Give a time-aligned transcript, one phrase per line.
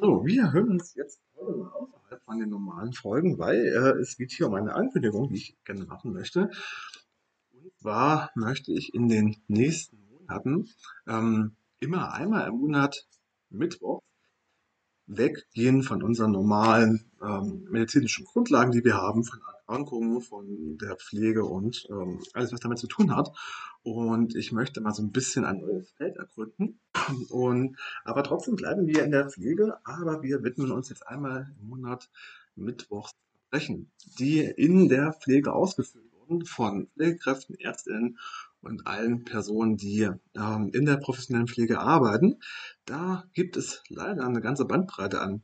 [0.00, 4.16] So, wir hören uns jetzt heute mal außerhalb von den normalen Folgen, weil äh, es
[4.16, 6.50] geht hier um eine Ankündigung, die ich gerne machen möchte.
[7.52, 10.68] Und zwar möchte ich in den nächsten Monaten
[11.08, 13.08] ähm, immer einmal im Monat
[13.50, 14.00] Mittwoch
[15.08, 21.44] weggehen von unseren normalen ähm, medizinischen Grundlagen, die wir haben, von Erkrankungen, von der Pflege
[21.44, 23.30] und ähm, alles, was damit zu tun hat.
[23.82, 26.78] Und ich möchte mal so ein bisschen ein neues Feld ergründen.
[27.30, 31.68] Und, aber trotzdem bleiben wir in der Pflege, aber wir widmen uns jetzt einmal im
[31.68, 32.10] Monat
[32.54, 33.14] Mittwochs
[33.50, 38.18] Verbrechen, die in der Pflege ausgeführt wurden von Pflegekräften, Ärztinnen
[38.68, 42.36] und allen Personen, die ähm, in der professionellen Pflege arbeiten.
[42.84, 45.42] Da gibt es leider eine ganze Bandbreite an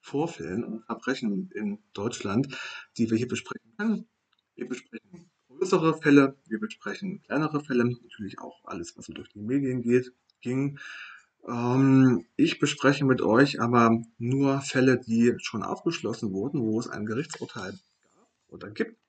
[0.00, 2.48] Vorfällen und Verbrechen in Deutschland,
[2.98, 4.08] die wir hier besprechen können.
[4.54, 9.40] Wir besprechen größere Fälle, wir besprechen kleinere Fälle, natürlich auch alles, was so durch die
[9.40, 10.78] Medien geht, ging.
[11.48, 17.06] Ähm, ich bespreche mit euch aber nur Fälle, die schon abgeschlossen wurden, wo es ein
[17.06, 19.03] Gerichtsurteil gab oder gibt.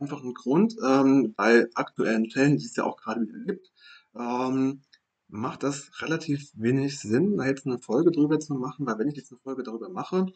[0.00, 3.70] Einfach ein Grund, ähm, bei aktuellen Fällen, die es ja auch gerade wieder gibt,
[4.18, 4.80] ähm,
[5.28, 9.16] macht das relativ wenig Sinn, da jetzt eine Folge drüber zu machen, weil wenn ich
[9.16, 10.26] jetzt eine Folge darüber mache,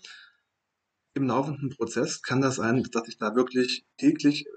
[1.15, 4.51] im laufenden Prozess kann das sein, dass sich da wirklich täglich äh,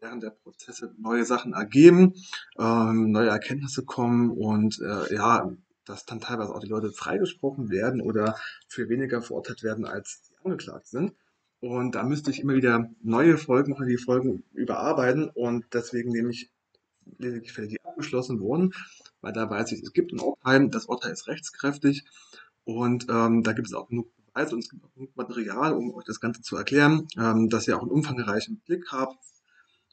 [0.00, 2.14] während der Prozesse neue Sachen ergeben,
[2.58, 5.50] ähm, neue Erkenntnisse kommen und äh, ja,
[5.84, 8.36] dass dann teilweise auch die Leute freigesprochen werden oder
[8.68, 11.14] für weniger verurteilt werden, als sie angeklagt sind.
[11.62, 15.28] Und da müsste ich immer wieder neue Folgen machen, die Folgen überarbeiten.
[15.28, 16.50] Und deswegen nehme ich
[17.18, 18.74] lediglich Fälle, die abgeschlossen wurden,
[19.20, 22.04] weil da weiß ich, es gibt ein Urteil, das Urteil ist rechtskräftig.
[22.64, 25.94] Und ähm, da gibt es auch genug Beweise und es gibt auch genug Material, um
[25.94, 29.16] euch das Ganze zu erklären, ähm, dass ihr auch einen umfangreichen Blick habt,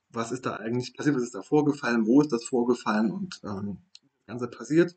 [0.09, 3.11] was ist da eigentlich passiert, was ist da vorgefallen, wo ist das vorgefallen?
[3.11, 4.95] Und ähm, das Ganze passiert.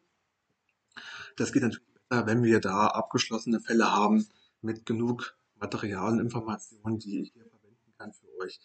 [1.36, 4.26] Das geht natürlich besser, wenn wir da abgeschlossene Fälle haben
[4.62, 8.60] mit genug Material Informationen, die ich hier verwenden kann für euch.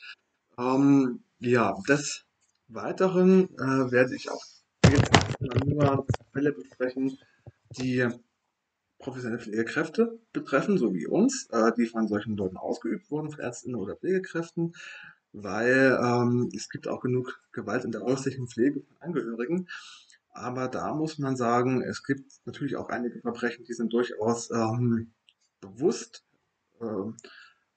[0.58, 2.26] Ähm, ja, des
[2.68, 4.44] Weiteren äh, werde ich auch
[5.66, 7.18] nur Fälle besprechen,
[7.78, 8.08] die
[8.98, 13.80] professionelle Pflegekräfte betreffen, so wie uns, äh, die von solchen Leuten ausgeübt wurden, von Ärztinnen
[13.80, 14.74] oder Pflegekräften,
[15.34, 19.68] weil ähm, es gibt auch genug Gewalt in der häuslichen Pflege von Angehörigen.
[20.32, 25.12] Aber da muss man sagen, es gibt natürlich auch einige Verbrechen, die sind durchaus ähm,
[25.62, 26.27] bewusst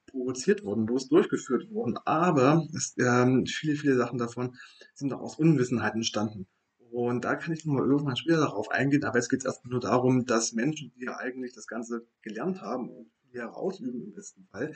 [0.06, 1.98] provoziert worden, bewusst durchgeführt worden.
[2.04, 4.56] Aber es, ähm, viele, viele Sachen davon
[4.94, 6.46] sind auch aus Unwissenheit entstanden.
[6.90, 9.80] Und da kann ich nochmal irgendwann später darauf eingehen, aber jetzt geht es erstmal nur
[9.80, 14.44] darum, dass Menschen, die ja eigentlich das Ganze gelernt haben und hier ausüben im besten
[14.50, 14.74] Fall,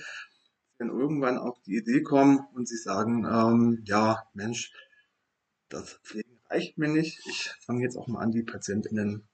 [0.79, 4.73] dann irgendwann auf die Idee kommen und sie sagen, ähm, ja, Mensch,
[5.69, 7.21] das Pflegen reicht mir nicht.
[7.27, 9.27] Ich fange jetzt auch mal an, die PatientInnen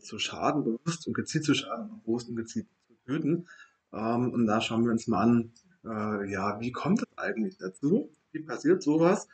[0.00, 3.46] zu schaden, bewusst und gezielt zu schaden, bewusst und gezielt zu töten.
[3.92, 5.52] Ähm, und da schauen wir uns mal an,
[5.84, 8.14] äh, ja, wie kommt es eigentlich dazu?
[8.32, 9.28] Wie passiert sowas?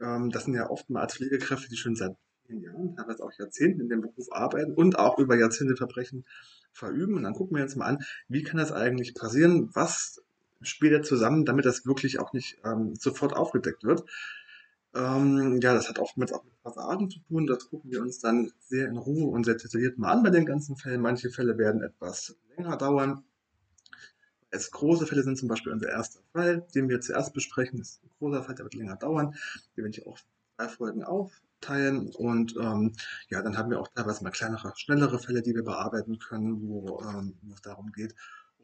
[0.00, 2.16] Ähm, das sind ja oftmals Pflegekräfte, die schon seit
[2.46, 6.24] vielen Jahren, teilweise auch Jahrzehnten in dem Beruf arbeiten und auch über Jahrzehnte Verbrechen
[6.72, 7.14] verüben.
[7.14, 9.70] Und dann gucken wir uns mal an, wie kann das eigentlich passieren?
[9.74, 10.22] Was
[10.60, 14.04] spielt da zusammen, damit das wirklich auch nicht ähm, sofort aufgedeckt wird?
[14.94, 17.46] Ähm, ja, das hat oftmals auch mit Versagen zu tun.
[17.46, 20.46] Das gucken wir uns dann sehr in Ruhe und sehr detailliert mal an bei den
[20.46, 21.00] ganzen Fällen.
[21.00, 23.24] Manche Fälle werden etwas länger dauern.
[24.54, 27.78] Es große Fälle sind zum Beispiel unser erster Fall, den wir zuerst besprechen.
[27.78, 29.34] Das ist ein großer Fall, der wird länger dauern.
[29.76, 30.18] Den werde ich auch
[30.56, 32.10] zwei Folgen aufteilen.
[32.10, 32.92] Und ähm,
[33.28, 37.02] ja, dann haben wir auch teilweise mal kleinere, schnellere Fälle, die wir bearbeiten können, wo,
[37.02, 38.14] ähm, es darum geht.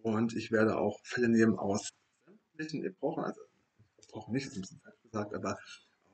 [0.03, 1.91] Und ich werde auch Fälle nehmen aus
[2.27, 3.41] sämtlichen Epochen, also
[3.99, 5.59] Epochen nicht, ist ein bisschen falsch gesagt, aber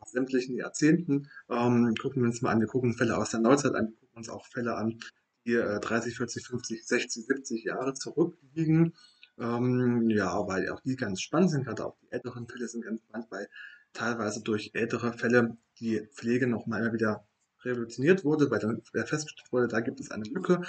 [0.00, 1.29] aus sämtlichen Jahrzehnten.
[1.50, 4.17] Ähm, gucken wir uns mal an, wir gucken Fälle aus der Neuzeit an, wir gucken
[4.17, 4.99] uns auch Fälle an,
[5.44, 8.94] die äh, 30, 40, 50, 60, 70 Jahre zurückliegen.
[9.38, 13.02] Ähm, ja, weil auch die ganz spannend sind, gerade auch die älteren Fälle sind ganz
[13.02, 13.48] spannend, weil
[13.92, 17.26] teilweise durch ältere Fälle die Pflege noch mal wieder
[17.66, 20.62] revolutioniert wurde, weil dann festgestellt wurde, da gibt es eine Lücke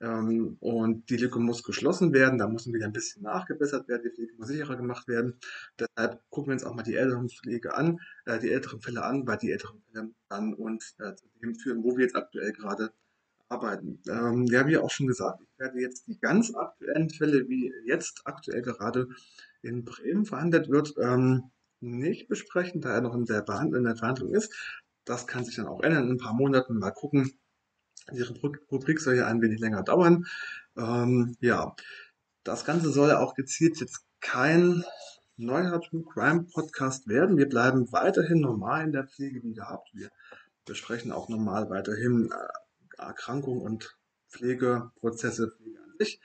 [0.00, 4.10] ähm, und die Lücke muss geschlossen werden, da muss wieder ein bisschen nachgebessert werden, die
[4.14, 5.38] Pflege muss sicherer gemacht werden.
[5.78, 9.26] Deshalb gucken wir uns auch mal die älteren Pflege an, äh, die älteren Fälle an,
[9.26, 12.92] weil die älteren Fälle dann uns äh, zu dem führen, wo wir jetzt aktuell gerade
[13.54, 14.00] arbeiten.
[14.08, 18.62] Ähm, ja, auch schon gesagt, ich werde jetzt die ganz aktuellen Fälle, wie jetzt aktuell
[18.62, 19.08] gerade
[19.62, 24.34] in Bremen verhandelt wird, ähm, nicht besprechen, da er noch in der, in der Verhandlung
[24.34, 24.52] ist.
[25.04, 26.78] Das kann sich dann auch ändern in ein paar Monaten.
[26.78, 27.32] Mal gucken.
[28.12, 30.26] Die Rubrik soll ja ein wenig länger dauern.
[30.76, 31.74] Ähm, ja,
[32.42, 34.84] das Ganze soll auch gezielt jetzt kein
[35.36, 37.36] neuer True Crime Podcast werden.
[37.36, 39.88] Wir bleiben weiterhin normal in der Pflege wie gehabt.
[39.94, 40.10] Wir
[40.64, 42.32] besprechen auch normal weiterhin
[43.04, 43.96] Erkrankungen und
[44.28, 46.20] Pflegeprozesse, Pflege an sich.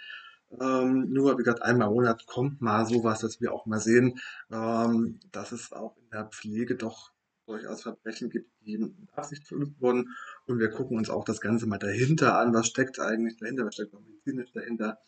[0.59, 4.19] Ähm, nur, wie gesagt, einmal im Monat kommt mal sowas, dass wir auch mal sehen,
[4.51, 7.11] ähm, dass es auch in der Pflege doch
[7.45, 10.15] durchaus Verbrechen gibt, die mit Absicht verübt wurden.
[10.45, 12.53] Und wir gucken uns auch das Ganze mal dahinter an.
[12.53, 13.65] Was steckt eigentlich dahinter?
[13.65, 14.99] Was steckt auch medizinisch dahinter?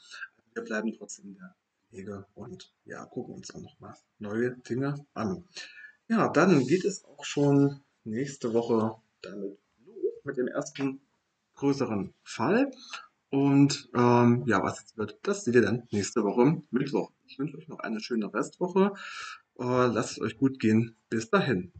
[0.53, 1.55] Wir bleiben trotzdem in der
[1.89, 5.45] Pflege und ja, gucken uns auch nochmal neue Dinge an.
[6.07, 11.01] Ja, dann geht es auch schon nächste Woche damit los mit dem ersten
[11.61, 12.71] größeren Fall.
[13.29, 17.11] Und ähm, ja, was jetzt wird, das seht ihr dann nächste Woche Mittwoch.
[17.27, 18.93] Ich wünsche euch noch eine schöne Restwoche.
[19.57, 20.97] Äh, lasst es euch gut gehen.
[21.09, 21.71] Bis dahin.